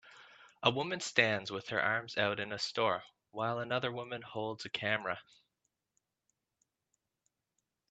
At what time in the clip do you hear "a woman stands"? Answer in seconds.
0.63-1.51